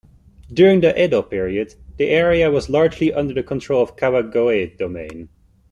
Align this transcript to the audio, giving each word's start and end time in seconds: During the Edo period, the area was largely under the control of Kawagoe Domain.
During 0.51 0.81
the 0.81 0.99
Edo 0.99 1.21
period, 1.21 1.75
the 1.97 2.09
area 2.09 2.49
was 2.49 2.71
largely 2.71 3.13
under 3.13 3.35
the 3.35 3.43
control 3.43 3.83
of 3.83 3.95
Kawagoe 3.97 4.75
Domain. 4.75 5.29